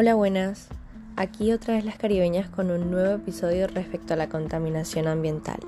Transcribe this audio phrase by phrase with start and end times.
[0.00, 0.68] Hola, buenas.
[1.16, 5.58] Aquí otra vez las caribeñas con un nuevo episodio respecto a la contaminación ambiental,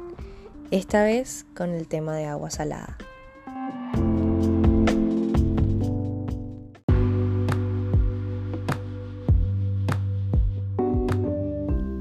[0.71, 2.97] esta vez con el tema de agua salada.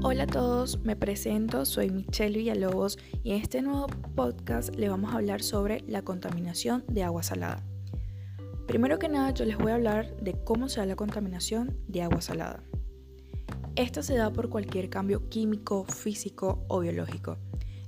[0.04, 5.12] Hola a todos, me presento, soy Michelle Villalobos y en este nuevo podcast le vamos
[5.12, 7.64] a hablar sobre la contaminación de agua salada.
[8.70, 12.02] Primero que nada yo les voy a hablar de cómo se da la contaminación de
[12.02, 12.62] agua salada.
[13.74, 17.36] Esta se da por cualquier cambio químico, físico o biológico.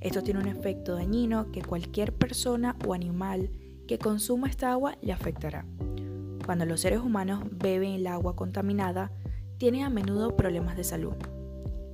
[0.00, 3.48] Esto tiene un efecto dañino que cualquier persona o animal
[3.86, 5.64] que consuma esta agua le afectará.
[6.44, 9.12] Cuando los seres humanos beben el agua contaminada,
[9.58, 11.14] tienen a menudo problemas de salud.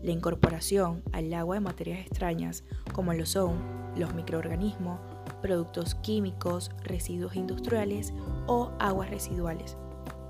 [0.03, 2.65] La incorporación al agua de materias extrañas,
[2.95, 3.59] como lo son
[3.97, 4.99] los microorganismos,
[5.39, 8.13] productos químicos, residuos industriales
[8.47, 9.77] o aguas residuales.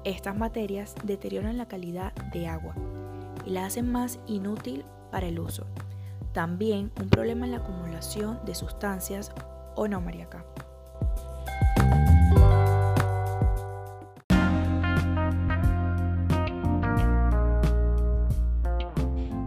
[0.04, 2.74] Estas materias deterioran la calidad de agua
[3.45, 5.66] y la hacen más inútil para el uso.
[6.32, 9.32] También un problema en la acumulación de sustancias
[9.74, 10.45] o no mariaca.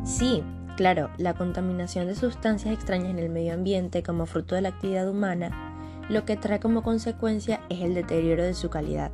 [0.03, 0.43] Sí,
[0.81, 5.07] claro, la contaminación de sustancias extrañas en el medio ambiente como fruto de la actividad
[5.07, 5.51] humana
[6.09, 9.11] lo que trae como consecuencia es el deterioro de su calidad.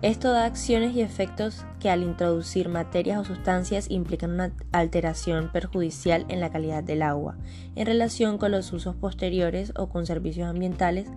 [0.00, 6.24] Esto da acciones y efectos que al introducir materias o sustancias implican una alteración perjudicial
[6.28, 7.36] en la calidad del agua,
[7.74, 11.08] en relación con los usos posteriores o con servicios ambientales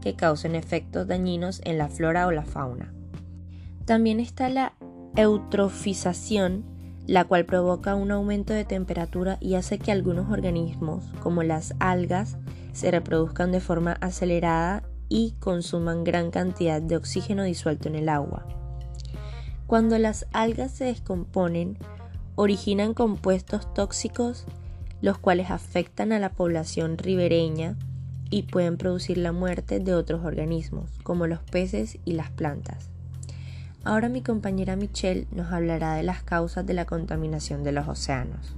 [0.00, 2.94] que causen efectos dañinos en la flora o la fauna.
[3.84, 4.72] También está la
[5.16, 6.71] eutrofización,
[7.06, 12.36] la cual provoca un aumento de temperatura y hace que algunos organismos, como las algas,
[12.72, 18.46] se reproduzcan de forma acelerada y consuman gran cantidad de oxígeno disuelto en el agua.
[19.66, 21.78] Cuando las algas se descomponen,
[22.34, 24.46] originan compuestos tóxicos
[25.02, 27.76] los cuales afectan a la población ribereña
[28.30, 32.91] y pueden producir la muerte de otros organismos, como los peces y las plantas.
[33.84, 38.54] Ahora mi compañera Michelle nos hablará de las causas de la contaminación de los océanos.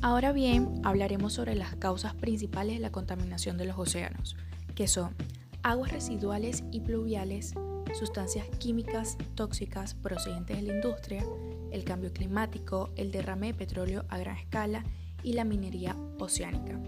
[0.00, 4.34] Ahora bien, hablaremos sobre las causas principales de la contaminación de los océanos,
[4.74, 5.14] que son
[5.62, 7.52] aguas residuales y pluviales,
[7.92, 11.24] sustancias químicas tóxicas procedentes de la industria,
[11.72, 14.82] el cambio climático, el derrame de petróleo a gran escala
[15.22, 16.80] y la minería oceánica.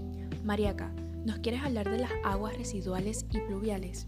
[0.45, 0.93] Mariaca,
[1.25, 4.07] ¿nos quieres hablar de las aguas residuales y pluviales?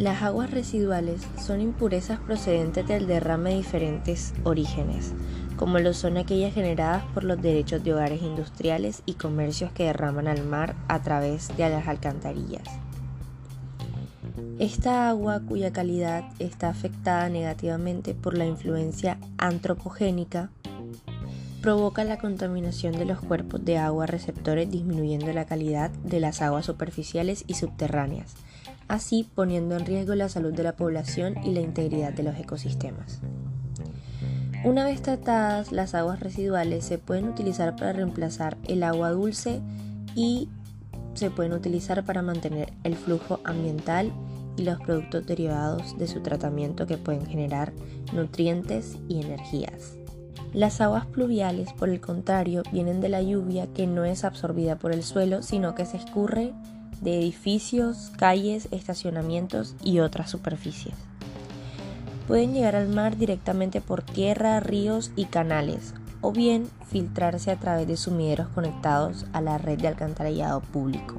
[0.00, 5.12] Las aguas residuales son impurezas procedentes del derrame de diferentes orígenes,
[5.56, 10.26] como lo son aquellas generadas por los derechos de hogares industriales y comercios que derraman
[10.26, 12.66] al mar a través de las alcantarillas.
[14.60, 20.50] Esta agua, cuya calidad está afectada negativamente por la influencia antropogénica,
[21.62, 26.66] provoca la contaminación de los cuerpos de agua receptores disminuyendo la calidad de las aguas
[26.66, 28.34] superficiales y subterráneas,
[28.86, 33.20] así poniendo en riesgo la salud de la población y la integridad de los ecosistemas.
[34.62, 39.62] Una vez tratadas, las aguas residuales se pueden utilizar para reemplazar el agua dulce
[40.14, 40.50] y
[41.14, 44.12] se pueden utilizar para mantener el flujo ambiental
[44.60, 47.72] y los productos derivados de su tratamiento que pueden generar
[48.12, 49.94] nutrientes y energías.
[50.52, 54.92] Las aguas pluviales, por el contrario, vienen de la lluvia que no es absorbida por
[54.92, 56.52] el suelo, sino que se escurre
[57.00, 60.94] de edificios, calles, estacionamientos y otras superficies.
[62.28, 67.88] Pueden llegar al mar directamente por tierra, ríos y canales, o bien filtrarse a través
[67.88, 71.14] de sumideros conectados a la red de alcantarillado público.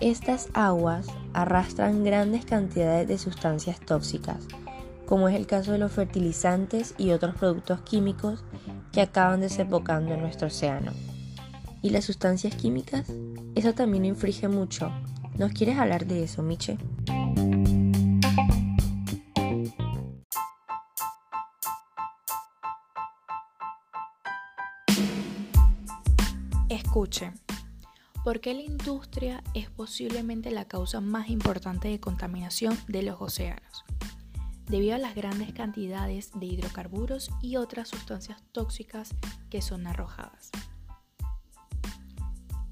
[0.00, 4.46] Estas aguas arrastran grandes cantidades de sustancias tóxicas,
[5.06, 8.44] como es el caso de los fertilizantes y otros productos químicos
[8.92, 10.92] que acaban desembocando en nuestro océano.
[11.80, 13.10] ¿Y las sustancias químicas?
[13.54, 14.92] Eso también inflige mucho.
[15.38, 16.76] ¿Nos quieres hablar de eso, Miche?
[26.68, 27.32] Escuche,
[28.26, 33.84] ¿por qué la industria es posiblemente la causa más importante de contaminación de los océanos?
[34.68, 39.14] Debido a las grandes cantidades de hidrocarburos y otras sustancias tóxicas
[39.48, 40.50] que son arrojadas.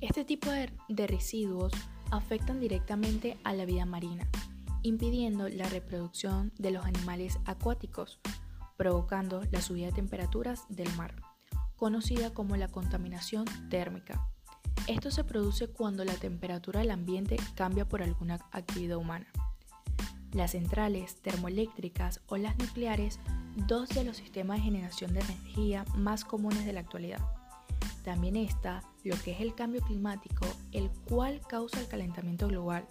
[0.01, 0.73] Este tipo de,
[1.07, 1.73] residuos
[2.11, 4.29] afectan directamente a la vida marina
[4.83, 8.19] impidiendo la reproducción de los animales acuáticos,
[8.77, 11.15] provocando la subida de temperaturas del mar,
[11.77, 14.34] conocida como la contaminación térmica.
[14.87, 19.27] Esto se produce cuando la temperatura del ambiente cambia por alguna actividad humana.
[20.33, 23.19] Las centrales termoeléctricas o las nucleares,
[23.67, 27.21] dos de los sistemas de generación de energía más comunes de la actualidad.
[28.05, 32.87] También está lo que es el cambio climático, el cual causa el calentamiento global,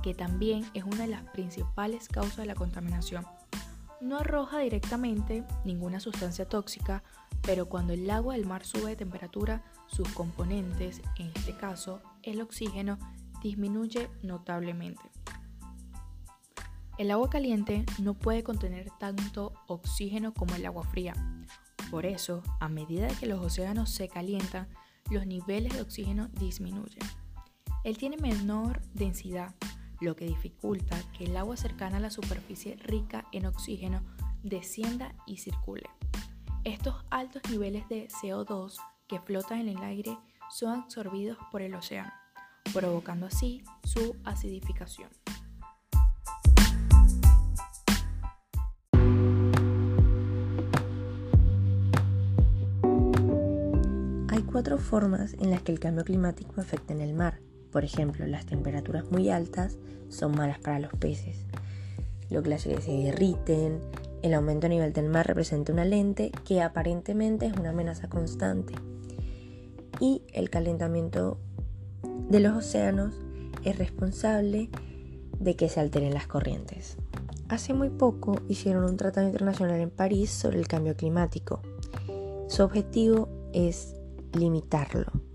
[0.00, 3.26] que también es una de las principales causas de la contaminación.
[4.02, 7.04] No arroja directamente ninguna sustancia tóxica,
[7.40, 12.40] pero cuando el agua del mar sube de temperatura, sus componentes, en este caso el
[12.40, 12.98] oxígeno,
[13.40, 15.02] disminuye notablemente.
[16.98, 21.14] El agua caliente no puede contener tanto oxígeno como el agua fría.
[21.88, 24.68] Por eso, a medida que los océanos se calientan,
[25.10, 27.06] los niveles de oxígeno disminuyen.
[27.84, 29.54] Él tiene menor densidad,
[30.02, 34.02] lo que dificulta que el agua cercana a la superficie rica en oxígeno
[34.42, 35.88] descienda y circule.
[36.64, 38.76] Estos altos niveles de CO2
[39.08, 40.18] que flotan en el aire
[40.50, 42.12] son absorbidos por el océano,
[42.72, 45.10] provocando así su acidificación.
[54.52, 57.41] cuatro formas en las que el cambio climático afecta en el mar.
[57.72, 59.78] Por ejemplo, las temperaturas muy altas
[60.08, 61.46] son malas para los peces.
[62.30, 63.80] Los glaciares se derriten,
[64.22, 68.74] el aumento a nivel del mar representa una lente que aparentemente es una amenaza constante.
[70.00, 71.38] Y el calentamiento
[72.28, 73.14] de los océanos
[73.64, 74.70] es responsable
[75.40, 76.96] de que se alteren las corrientes.
[77.48, 81.60] Hace muy poco hicieron un tratado internacional en París sobre el cambio climático.
[82.48, 83.94] Su objetivo es
[84.32, 85.31] limitarlo.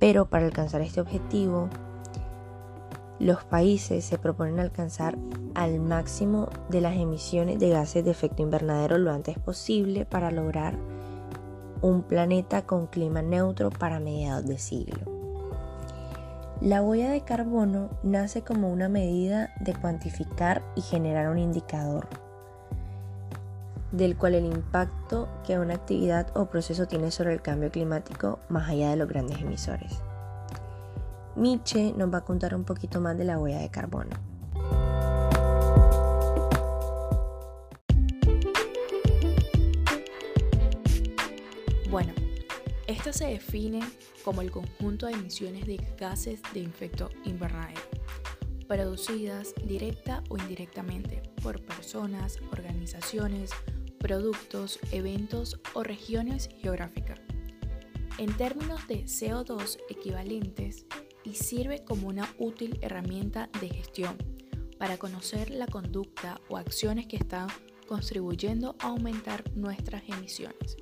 [0.00, 1.68] Pero para alcanzar este objetivo,
[3.20, 5.18] los países se proponen alcanzar
[5.54, 10.74] al máximo de las emisiones de gases de efecto invernadero lo antes posible para lograr
[11.82, 15.00] un planeta con clima neutro para mediados de siglo.
[16.62, 22.08] La huella de carbono nace como una medida de cuantificar y generar un indicador
[23.92, 28.68] del cual el impacto que una actividad o proceso tiene sobre el cambio climático más
[28.68, 30.00] allá de los grandes emisores.
[31.36, 34.16] Miche nos va a contar un poquito más de la huella de carbono.
[41.90, 42.12] Bueno,
[42.86, 43.80] esta se define
[44.24, 47.80] como el conjunto de emisiones de gases de efecto invernadero,
[48.68, 53.50] producidas directa o indirectamente por personas, organizaciones,
[54.00, 57.20] productos, eventos o regiones geográficas.
[58.18, 60.86] En términos de CO2 equivalentes
[61.22, 64.16] y sirve como una útil herramienta de gestión
[64.78, 67.48] para conocer la conducta o acciones que están
[67.86, 70.76] contribuyendo a aumentar nuestras emisiones,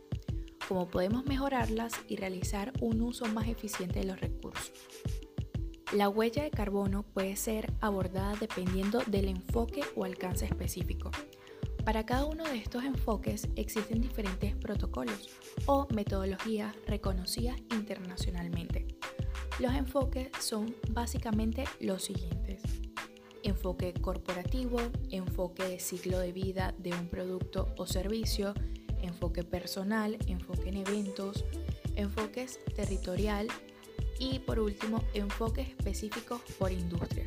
[0.69, 4.73] cómo podemos mejorarlas y realizar un uso más eficiente de los recursos.
[5.93, 11.11] La huella de carbono puede ser abordada dependiendo del enfoque o alcance específico.
[11.89, 15.31] Para cada uno de estos enfoques existen diferentes protocolos
[15.65, 18.87] o metodologías reconocidas internacionalmente.
[19.59, 22.61] Los enfoques son básicamente los siguientes.
[23.43, 24.79] Enfoque corporativo,
[25.09, 28.53] enfoque de ciclo de vida de un producto o servicio,
[29.01, 31.47] enfoque personal, enfoque en eventos,
[31.97, 33.49] enfoques territorial
[34.19, 37.27] y por último enfoques específicos por industria.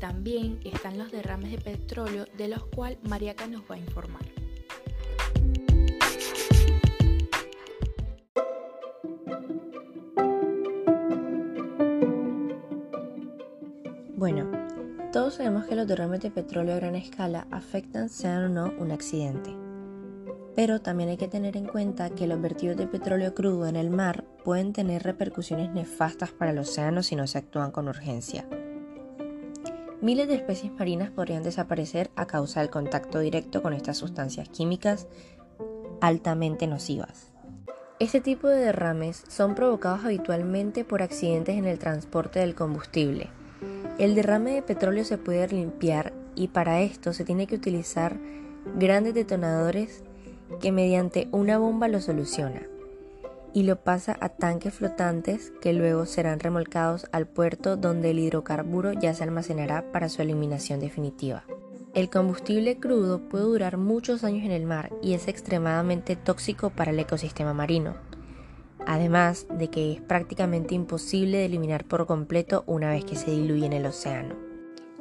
[0.00, 4.22] También están los derrames de petróleo de los cuales Mariaca nos va a informar.
[14.16, 14.50] Bueno,
[15.12, 18.92] todos sabemos que los derrames de petróleo a gran escala afectan, sean o no, un
[18.92, 19.54] accidente.
[20.56, 23.90] Pero también hay que tener en cuenta que los vertidos de petróleo crudo en el
[23.90, 28.46] mar pueden tener repercusiones nefastas para el océano si no se actúan con urgencia.
[30.02, 35.06] Miles de especies marinas podrían desaparecer a causa del contacto directo con estas sustancias químicas
[36.00, 37.32] altamente nocivas.
[37.98, 43.28] Este tipo de derrames son provocados habitualmente por accidentes en el transporte del combustible.
[43.98, 48.16] El derrame de petróleo se puede limpiar y para esto se tiene que utilizar
[48.78, 50.02] grandes detonadores
[50.60, 52.62] que mediante una bomba lo soluciona
[53.52, 58.92] y lo pasa a tanques flotantes que luego serán remolcados al puerto donde el hidrocarburo
[58.92, 61.44] ya se almacenará para su eliminación definitiva.
[61.92, 66.92] El combustible crudo puede durar muchos años en el mar y es extremadamente tóxico para
[66.92, 67.96] el ecosistema marino,
[68.86, 73.66] además de que es prácticamente imposible de eliminar por completo una vez que se diluye
[73.66, 74.36] en el océano.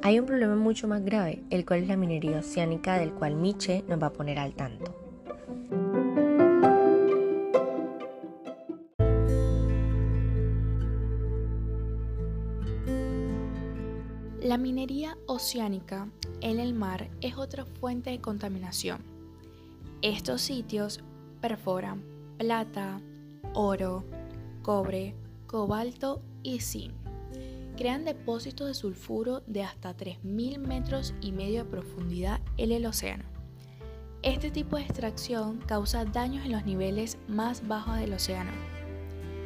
[0.01, 3.83] Hay un problema mucho más grave, el cual es la minería oceánica del cual Miche
[3.87, 4.95] nos va a poner al tanto.
[14.49, 16.09] La minería oceánica
[16.41, 19.03] en el mar es otra fuente de contaminación.
[20.01, 21.01] Estos sitios
[21.39, 22.03] perforan
[22.39, 22.99] plata,
[23.53, 24.03] oro,
[24.63, 25.13] cobre,
[25.45, 26.95] cobalto y zinc.
[27.77, 33.25] Crean depósitos de sulfuro de hasta 3.000 metros y medio de profundidad en el océano.
[34.23, 38.49] Este tipo de extracción causa daños en los niveles más bajos del océano,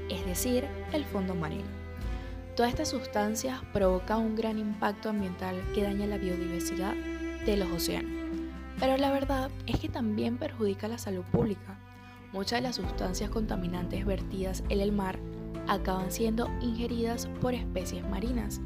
[0.10, 1.82] es decir, el fondo marino.
[2.55, 6.93] Todas estas sustancias provocan un gran impacto ambiental que daña la biodiversidad
[7.45, 8.12] de los océanos.
[8.79, 11.79] Pero la verdad es que también perjudica la salud pública.
[12.31, 15.17] Muchas de las sustancias contaminantes vertidas en el mar
[15.67, 18.62] acaban siendo ingeridas por especies marinas,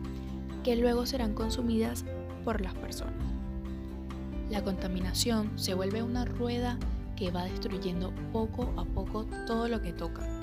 [0.65, 2.03] que luego serán consumidas
[2.43, 3.13] por las personas.
[4.49, 6.77] La contaminación se vuelve una rueda
[7.15, 10.36] que va destruyendo poco a poco todo lo que toca.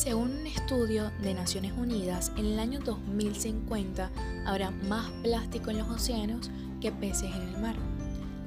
[0.00, 4.10] Según un estudio de Naciones Unidas, en el año 2050
[4.46, 7.76] habrá más plástico en los océanos que peces en el mar.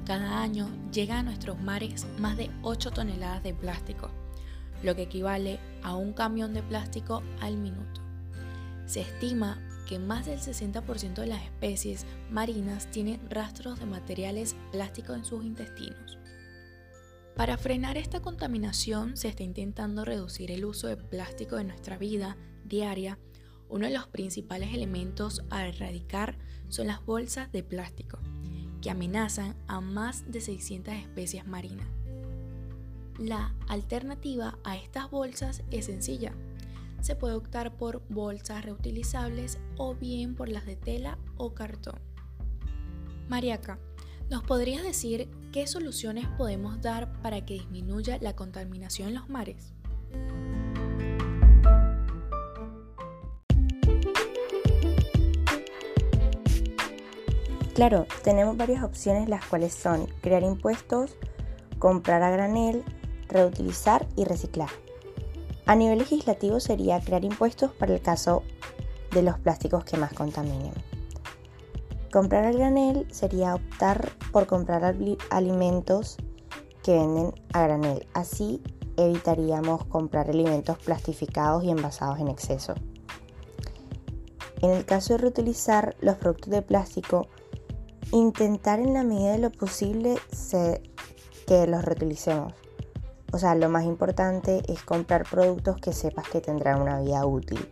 [0.04, 4.10] Cada año llega a nuestros mares más de 8 toneladas de plástico,
[4.82, 8.00] lo que equivale a un camión de plástico al minuto.
[8.86, 9.56] Se estima
[9.88, 15.44] que más del 60% de las especies marinas tienen rastros de materiales plásticos en sus
[15.44, 16.18] intestinos.
[17.36, 22.36] Para frenar esta contaminación se está intentando reducir el uso de plástico en nuestra vida
[22.64, 23.18] diaria.
[23.68, 26.38] Uno de los principales elementos a erradicar
[26.68, 28.18] son las bolsas de plástico,
[28.80, 31.88] que amenazan a más de 600 especies marinas.
[33.18, 36.32] La alternativa a estas bolsas es sencilla.
[37.00, 41.98] Se puede optar por bolsas reutilizables o bien por las de tela o cartón.
[43.28, 43.80] Mariaca,
[44.30, 49.74] ¿Nos podrías decir qué soluciones podemos dar para que disminuya la contaminación en los mares?
[57.74, 61.16] Claro, tenemos varias opciones las cuales son crear impuestos,
[61.78, 62.84] comprar a granel,
[63.28, 64.70] reutilizar y reciclar.
[65.66, 68.42] A nivel legislativo sería crear impuestos para el caso
[69.10, 70.72] de los plásticos que más contaminen.
[72.14, 74.94] Comprar al granel sería optar por comprar
[75.30, 76.16] alimentos
[76.84, 78.06] que venden a granel.
[78.14, 78.62] Así
[78.96, 82.74] evitaríamos comprar alimentos plastificados y envasados en exceso.
[84.62, 87.26] En el caso de reutilizar los productos de plástico,
[88.12, 90.14] intentar en la medida de lo posible
[91.48, 92.52] que los reutilicemos.
[93.32, 97.68] O sea, lo más importante es comprar productos que sepas que tendrán una vida útil.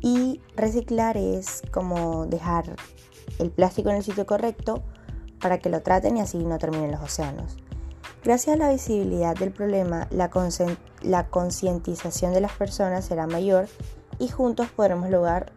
[0.00, 2.76] Y reciclar es como dejar
[3.38, 4.82] el plástico en el sitio correcto
[5.40, 7.56] para que lo traten y así no terminen los océanos.
[8.24, 10.30] Gracias a la visibilidad del problema, la,
[11.28, 13.66] concientización de las personas será mayor
[14.20, 15.50] y juntos podremos lograr,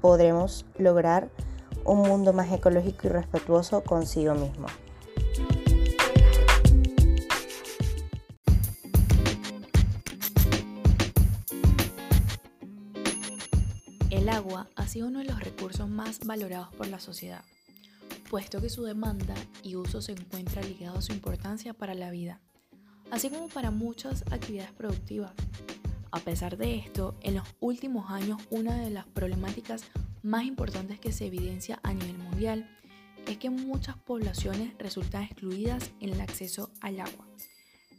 [0.00, 1.28] podremos lograr
[1.84, 4.66] un mundo más ecológico y respetuoso consigo mismo.
[14.56, 17.44] Ha sido uno de los recursos más valorados por la sociedad,
[18.28, 22.40] puesto que su demanda y uso se encuentra ligado a su importancia para la vida,
[23.10, 25.32] así como para muchas actividades productivas.
[26.10, 29.84] A pesar de esto, en los últimos años una de las problemáticas
[30.22, 32.68] más importantes que se evidencia a nivel mundial
[33.26, 37.28] es que muchas poblaciones resultan excluidas en el acceso al agua,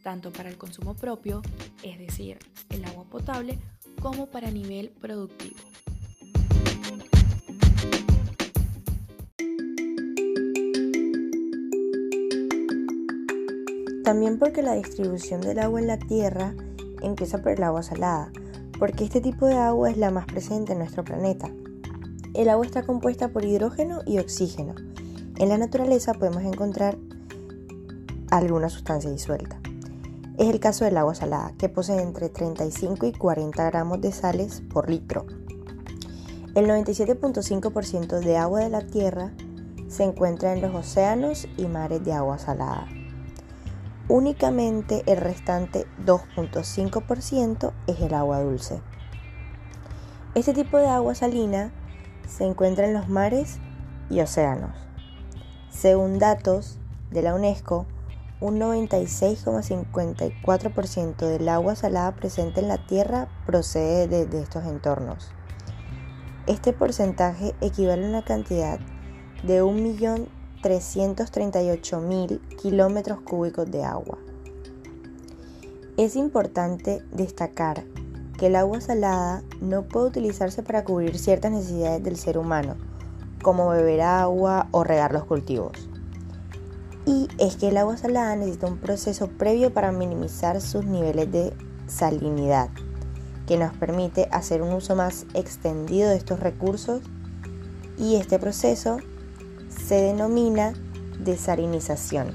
[0.03, 1.41] tanto para el consumo propio,
[1.83, 2.39] es decir,
[2.69, 3.57] el agua potable,
[4.01, 5.70] como para nivel productivo.
[14.11, 16.53] También porque la distribución del agua en la Tierra
[17.01, 18.29] empieza por el agua salada,
[18.77, 21.49] porque este tipo de agua es la más presente en nuestro planeta.
[22.33, 24.75] El agua está compuesta por hidrógeno y oxígeno.
[25.37, 26.97] En la naturaleza podemos encontrar
[28.31, 29.61] alguna sustancia disuelta.
[30.37, 34.61] Es el caso del agua salada, que posee entre 35 y 40 gramos de sales
[34.73, 35.25] por litro.
[36.53, 39.31] El 97.5% de agua de la Tierra
[39.87, 42.89] se encuentra en los océanos y mares de agua salada.
[44.07, 48.81] Únicamente el restante 2.5% es el agua dulce.
[50.35, 51.71] Este tipo de agua salina
[52.27, 53.59] se encuentra en los mares
[54.09, 54.75] y océanos.
[55.69, 56.77] Según datos
[57.11, 57.85] de la UNESCO,
[58.41, 65.29] un 96,54% del agua salada presente en la Tierra procede de, estos entornos.
[66.47, 68.79] Este porcentaje equivale a una cantidad
[69.43, 69.61] de
[70.61, 74.17] 1.338.000 kilómetros cúbicos de agua.
[75.97, 77.83] Es importante destacar
[78.37, 82.75] que el agua salada no puede utilizarse para cubrir ciertas necesidades del ser humano,
[83.43, 85.73] como beber agua o regar los cultivos.
[87.05, 91.53] Y es que el agua salada necesita un proceso previo para minimizar sus niveles de
[91.87, 92.69] salinidad,
[93.47, 97.01] que nos permite hacer un uso más extendido de estos recursos
[97.97, 98.97] y este proceso
[99.91, 100.71] se denomina
[101.19, 102.33] desalinización.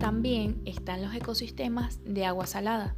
[0.00, 2.96] También están los ecosistemas de agua salada,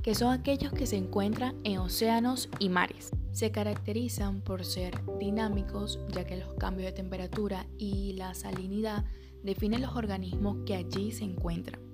[0.00, 3.10] que son aquellos que se encuentran en océanos y mares.
[3.32, 9.04] Se caracterizan por ser dinámicos, ya que los cambios de temperatura y la salinidad
[9.42, 11.93] definen los organismos que allí se encuentran.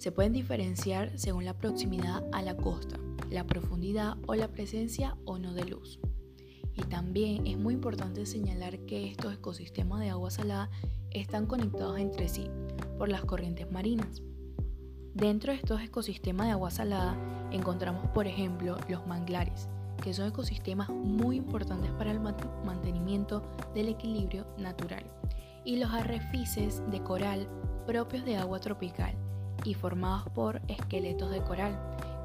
[0.00, 5.36] Se pueden diferenciar según la proximidad a la costa, la profundidad o la presencia o
[5.36, 6.00] no de luz.
[6.74, 10.70] Y también es muy importante señalar que estos ecosistemas de agua salada
[11.10, 12.48] están conectados entre sí
[12.96, 14.22] por las corrientes marinas.
[15.12, 17.14] Dentro de estos ecosistemas de agua salada
[17.52, 19.68] encontramos, por ejemplo, los manglares,
[20.02, 23.42] que son ecosistemas muy importantes para el mantenimiento
[23.74, 25.04] del equilibrio natural,
[25.66, 27.46] y los arrecifes de coral
[27.84, 29.14] propios de agua tropical
[29.64, 31.78] y formados por esqueletos de coral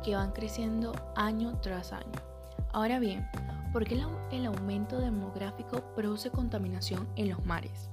[0.04, 2.12] que van creciendo año tras año.
[2.72, 3.28] Ahora bien,
[3.74, 4.00] ¿por qué
[4.32, 7.90] el aumento demográfico produce contaminación en los mares?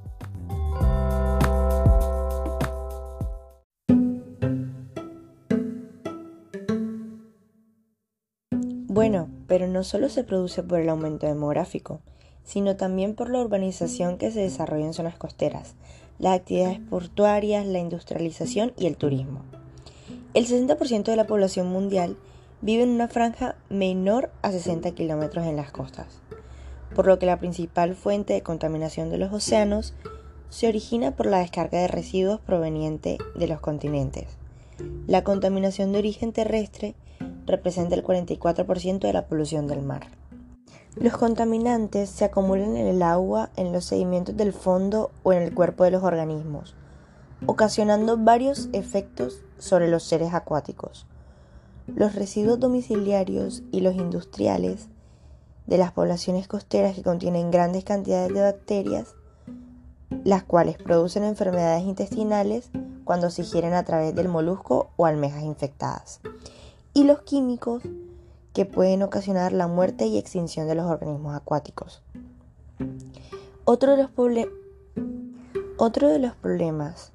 [8.94, 12.02] Bueno, pero no solo se produce por el aumento demográfico,
[12.44, 15.76] sino también por la urbanización que se desarrolla en zonas costeras,
[16.22, 19.42] las actividades portuarias, la industrialización y el turismo.
[20.34, 22.16] El 60% de la población mundial
[22.60, 26.06] vive en una franja menor a 60 kilómetros en las costas,
[26.94, 29.94] por lo que la principal fuente de contaminación de los océanos
[30.48, 34.28] se origina por la descarga de residuos proveniente de los continentes.
[35.08, 36.94] La contaminación de origen terrestre
[37.46, 40.21] representa el 44% de la polución del mar.
[40.96, 45.54] Los contaminantes se acumulan en el agua, en los sedimentos del fondo o en el
[45.54, 46.74] cuerpo de los organismos,
[47.46, 51.06] ocasionando varios efectos sobre los seres acuáticos.
[51.86, 54.88] Los residuos domiciliarios y los industriales
[55.66, 59.14] de las poblaciones costeras que contienen grandes cantidades de bacterias,
[60.24, 62.70] las cuales producen enfermedades intestinales
[63.04, 66.20] cuando se ingieren a través del molusco o almejas infectadas,
[66.92, 67.82] y los químicos
[68.52, 72.02] que pueden ocasionar la muerte y extinción de los organismos acuáticos.
[73.64, 74.10] Otro de los,
[75.76, 77.12] Otro de los problemas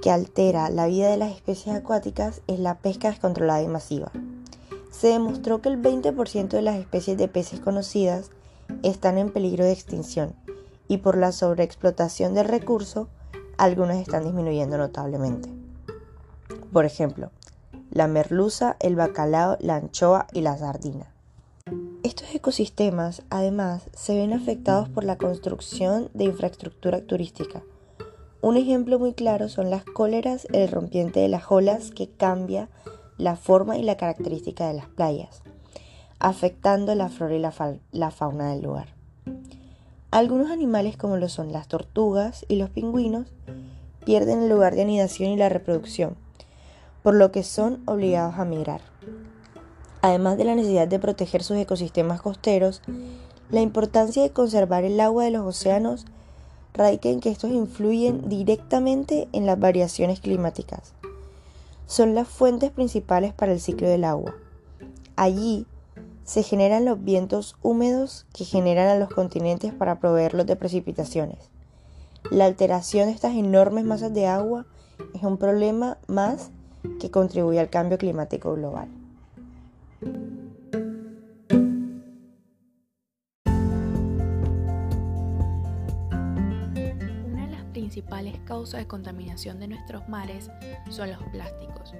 [0.00, 4.10] que altera la vida de las especies acuáticas es la pesca descontrolada y masiva.
[4.90, 8.30] Se demostró que el 20% de las especies de peces conocidas
[8.82, 10.34] están en peligro de extinción
[10.88, 13.08] y por la sobreexplotación del recurso,
[13.58, 15.48] algunas están disminuyendo notablemente.
[16.72, 17.30] Por ejemplo,
[17.90, 21.06] la merluza, el bacalao, la anchoa y la sardina.
[22.02, 27.62] Estos ecosistemas, además, se ven afectados por la construcción de infraestructura turística.
[28.40, 32.68] Un ejemplo muy claro son las cóleras, el rompiente de las olas que cambia
[33.18, 35.42] la forma y la característica de las playas,
[36.18, 37.52] afectando la flora y la,
[37.92, 38.94] la fauna del lugar.
[40.10, 43.26] Algunos animales como lo son las tortugas y los pingüinos
[44.04, 46.16] pierden el lugar de anidación y la reproducción,
[47.02, 48.80] por lo que son obligados a migrar.
[50.02, 52.82] Además de la necesidad de proteger sus ecosistemas costeros,
[53.50, 56.06] la importancia de conservar el agua de los océanos
[56.72, 60.94] radica en que estos influyen directamente en las variaciones climáticas.
[61.86, 64.34] Son las fuentes principales para el ciclo del agua.
[65.16, 65.66] Allí
[66.24, 71.50] se generan los vientos húmedos que generan a los continentes para proveerlos de precipitaciones.
[72.30, 74.66] La alteración de estas enormes masas de agua
[75.14, 76.50] es un problema más
[76.98, 78.88] que contribuye al cambio climático global.
[87.26, 90.50] Una de las principales causas de contaminación de nuestros mares
[90.88, 91.94] son los plásticos.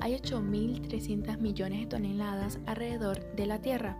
[0.00, 3.96] Hay 8.300 millones de toneladas alrededor de la Tierra,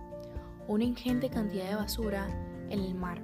[0.68, 2.27] una ingente cantidad de basura
[2.68, 3.22] en el mar,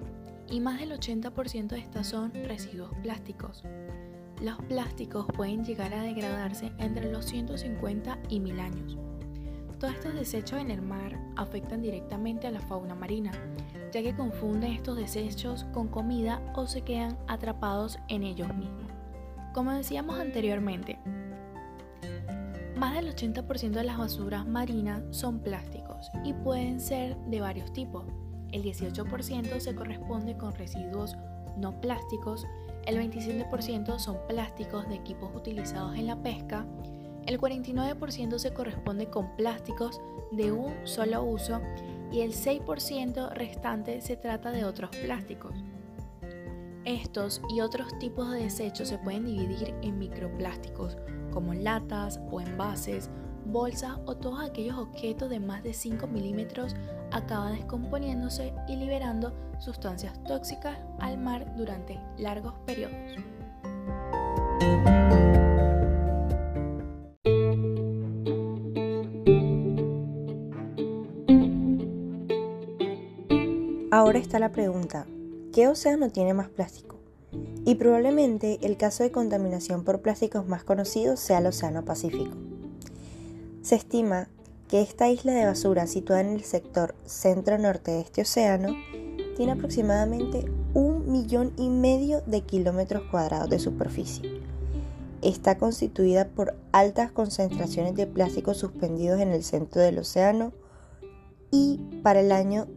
[0.48, 3.62] y más del 80% de estas son residuos plásticos.
[4.40, 8.98] Los plásticos pueden llegar a degradarse entre los 150 y 1000 años.
[9.78, 13.32] Todos estos desechos en el mar afectan directamente a la fauna marina,
[13.92, 18.90] ya que confunden estos desechos con comida o se quedan atrapados en ellos mismos.
[19.52, 20.98] Como decíamos anteriormente,
[22.76, 28.06] más del 80% de las basuras marinas son plásticos y pueden ser de varios tipos.
[28.52, 31.14] El 18% se corresponde con residuos
[31.58, 32.46] no plásticos,
[32.86, 36.66] el 27% son plásticos de equipos utilizados en la pesca,
[37.26, 40.00] el 49% se corresponde con plásticos
[40.32, 41.60] de un solo uso
[42.10, 45.54] y el 6% restante se trata de otros plásticos.
[46.84, 50.96] Estos y otros tipos de desechos se pueden dividir en microplásticos,
[51.30, 53.10] como latas o envases,
[53.44, 56.74] bolsas o todos aquellos objetos de más de 5 milímetros
[57.12, 62.96] acaba descomponiéndose y liberando sustancias tóxicas al mar durante largos periodos.
[73.92, 75.06] Ahora está la pregunta,
[75.52, 77.00] ¿qué océano tiene más plástico?
[77.66, 82.36] Y probablemente el caso de contaminación por plásticos más conocido sea el Océano Pacífico.
[83.62, 84.28] Se estima
[84.70, 88.76] que esta isla de basura situada en el sector centro-norte de este océano
[89.36, 94.40] tiene aproximadamente un millón y medio de kilómetros cuadrados de superficie.
[95.22, 100.52] Está constituida por altas concentraciones de plásticos suspendidos en el centro del océano
[101.50, 102.68] y para el año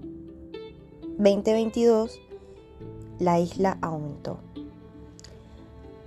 [1.20, 2.20] 2022
[3.20, 4.40] la isla aumentó.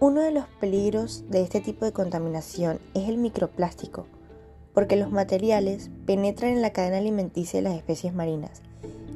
[0.00, 4.06] Uno de los peligros de este tipo de contaminación es el microplástico,
[4.76, 8.60] porque los materiales penetran en la cadena alimenticia de las especies marinas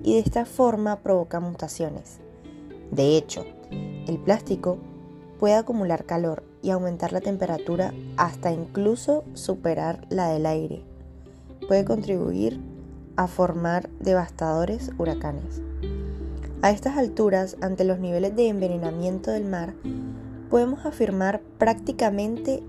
[0.02, 2.16] y de esta forma provocan mutaciones.
[2.90, 3.44] De hecho,
[4.08, 4.78] el plástico
[5.38, 10.82] puede acumular calor y aumentar la temperatura hasta incluso superar la del aire.
[11.68, 12.58] Puede contribuir
[13.16, 15.60] a formar devastadores huracanes.
[16.62, 19.74] A estas alturas, ante los niveles de envenenamiento del mar,
[20.48, 22.62] podemos afirmar prácticamente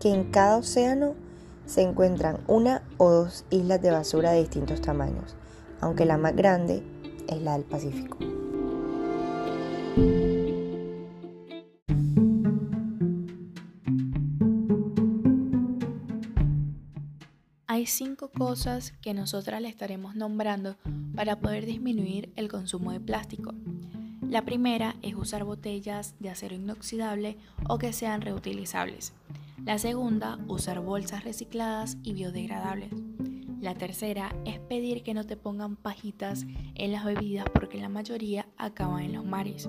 [0.00, 1.14] que en cada océano
[1.66, 5.34] se encuentran una o dos islas de basura de distintos tamaños,
[5.80, 6.82] aunque la más grande
[7.28, 8.18] es la del Pacífico.
[17.66, 20.76] Hay cinco cosas que nosotras le estaremos nombrando
[21.14, 23.52] para poder disminuir el consumo de plástico.
[24.22, 27.36] La primera es usar botellas de acero inoxidable
[27.68, 29.12] o que sean reutilizables.
[29.64, 32.92] La segunda, usar bolsas recicladas y biodegradables.
[33.60, 38.46] La tercera es pedir que no te pongan pajitas en las bebidas porque la mayoría
[38.58, 39.68] acaban en los mares.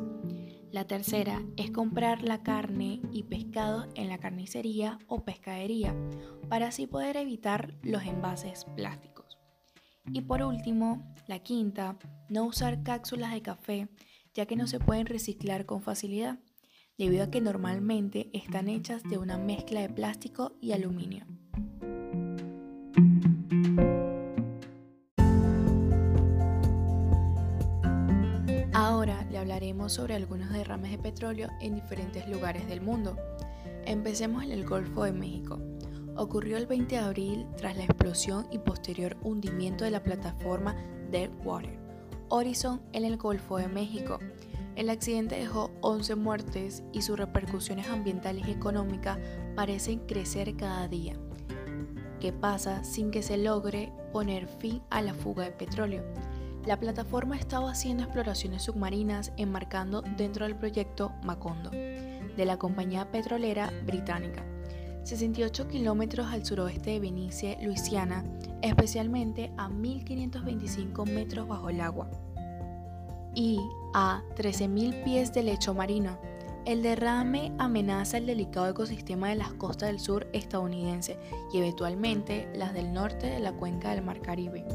[0.71, 5.95] La tercera es comprar la carne y pescados en la carnicería o pescadería
[6.49, 9.39] para así poder evitar los envases plásticos.
[10.11, 11.97] Y por último, la quinta,
[12.29, 13.89] no usar cápsulas de café
[14.37, 16.37] ya que no se pueden reciclar con facilidad,
[16.97, 21.25] debido a que normalmente están hechas de una mezcla de plástico y aluminio.
[28.73, 33.15] Ahora le hablaremos sobre algunos derrames de petróleo en diferentes lugares del mundo.
[33.85, 35.59] Empecemos en el Golfo de México.
[36.15, 40.75] Ocurrió el 20 de abril tras la explosión y posterior hundimiento de la plataforma
[41.11, 41.77] Deepwater
[42.29, 44.19] Horizon en el Golfo de México.
[44.77, 49.17] El accidente dejó 11 muertes y sus repercusiones ambientales y económicas
[49.55, 51.15] parecen crecer cada día.
[52.19, 56.03] ¿Qué pasa sin que se logre poner fin a la fuga de petróleo?
[56.67, 63.73] La plataforma estaba haciendo exploraciones submarinas enmarcando dentro del proyecto Macondo de la compañía petrolera
[63.83, 64.45] británica.
[65.05, 68.23] 68 kilómetros al suroeste de Venice, Luisiana,
[68.61, 72.11] especialmente a 1525 metros bajo el agua
[73.37, 73.59] y
[73.93, 76.17] a 13.000 pies de lecho marino.
[76.65, 81.19] El derrame amenaza el delicado ecosistema de las costas del sur estadounidense
[81.53, 84.65] y eventualmente las del norte de la cuenca del Mar Caribe.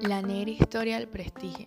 [0.00, 1.66] La negra historia del prestigio.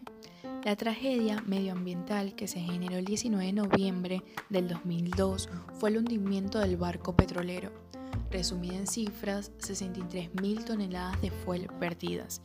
[0.64, 6.58] La tragedia medioambiental que se generó el 19 de noviembre del 2002 fue el hundimiento
[6.60, 7.89] del barco petrolero.
[8.32, 12.42] Resumida en cifras, 63.000 toneladas de fuel perdidas,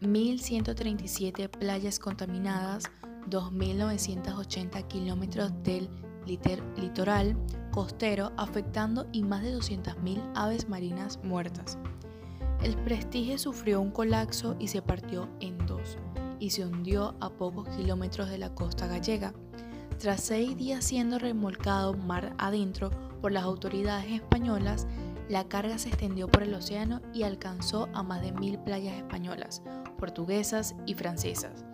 [0.00, 2.84] 1.137 playas contaminadas,
[3.30, 5.88] 2.980 kilómetros del
[6.26, 7.36] litoral
[7.70, 11.78] costero afectando y más de 200.000 aves marinas muertas.
[12.62, 15.98] El Prestige sufrió un colapso y se partió en dos
[16.40, 19.34] y se hundió a pocos kilómetros de la costa gallega.
[19.98, 24.86] Tras seis días siendo remolcado mar adentro por las autoridades españolas,
[25.28, 29.62] la carga se extendió por el océano y alcanzó a más de mil playas españolas,
[29.98, 31.64] portuguesas y francesas,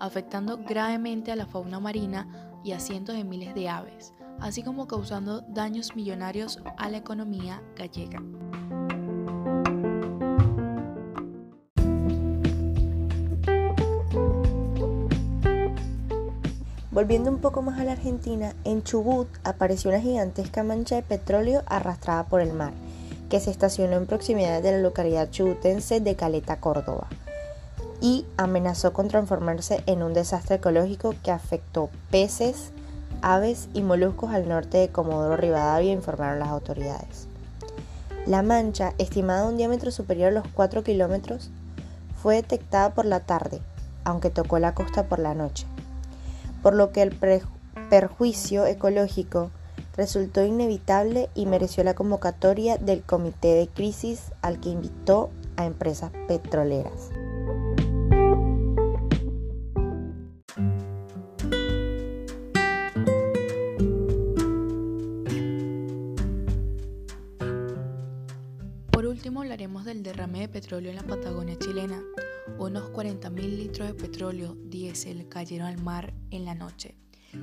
[0.00, 2.28] afectando gravemente a la fauna marina
[2.64, 7.62] y a cientos de miles de aves, así como causando daños millonarios a la economía
[7.76, 8.20] gallega.
[16.96, 21.62] Volviendo un poco más a la Argentina, en Chubut apareció una gigantesca mancha de petróleo
[21.66, 22.72] arrastrada por el mar,
[23.28, 27.06] que se estacionó en proximidad de la localidad chubutense de Caleta, Córdoba,
[28.00, 32.70] y amenazó con transformarse en un desastre ecológico que afectó peces,
[33.20, 37.28] aves y moluscos al norte de Comodoro Rivadavia, informaron las autoridades.
[38.24, 41.50] La mancha, estimada a un diámetro superior a los 4 kilómetros,
[42.22, 43.60] fue detectada por la tarde,
[44.04, 45.66] aunque tocó la costa por la noche
[46.62, 47.16] por lo que el
[47.90, 49.50] perjuicio ecológico
[49.96, 56.12] resultó inevitable y mereció la convocatoria del Comité de Crisis al que invitó a empresas
[56.28, 57.10] petroleras.
[68.90, 72.02] Por último hablaremos del derrame de petróleo en la Patagonia chilena,
[72.58, 76.96] unos 40.000 litros de petróleo diésel cayeron al mar en la noche,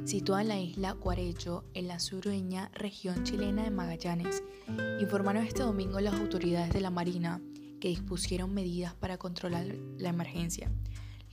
[0.05, 4.43] situada en la isla Cuarello, en la sureña región chilena de Magallanes.
[4.99, 7.41] Informaron este domingo las autoridades de la Marina
[7.79, 10.71] que dispusieron medidas para controlar la emergencia.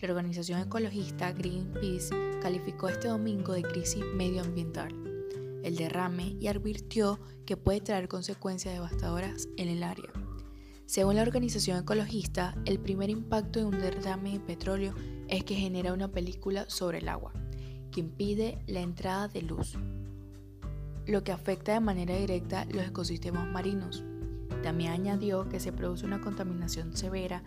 [0.00, 5.10] La organización ecologista Greenpeace calificó este domingo de crisis medioambiental
[5.62, 10.10] el derrame y advirtió que puede traer consecuencias devastadoras en el área.
[10.90, 14.92] Según la organización ecologista, el primer impacto de un derrame de petróleo
[15.28, 17.32] es que genera una película sobre el agua,
[17.92, 19.78] que impide la entrada de luz,
[21.06, 24.02] lo que afecta de manera directa los ecosistemas marinos.
[24.64, 27.44] También añadió que se produce una contaminación severa,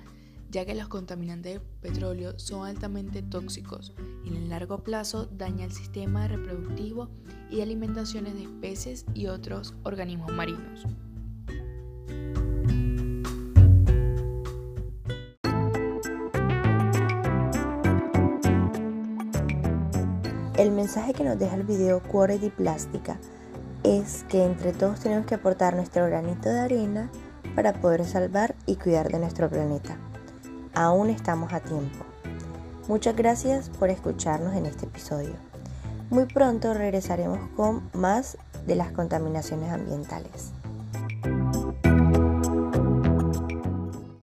[0.50, 3.92] ya que los contaminantes de petróleo son altamente tóxicos
[4.24, 7.10] y en el largo plazo daña el sistema reproductivo
[7.50, 10.88] y de alimentaciones de especies y otros organismos marinos.
[20.64, 23.18] El mensaje que nos deja el video Quality Plástica
[23.84, 27.10] es que entre todos tenemos que aportar nuestro granito de arena
[27.54, 29.98] para poder salvar y cuidar de nuestro planeta.
[30.74, 32.06] Aún estamos a tiempo.
[32.88, 35.34] Muchas gracias por escucharnos en este episodio.
[36.10, 40.54] Muy pronto regresaremos con más de las contaminaciones ambientales.